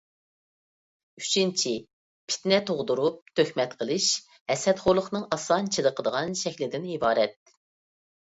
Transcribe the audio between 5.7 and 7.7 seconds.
چېلىقىدىغان شەكلىدىن ئىبارەت.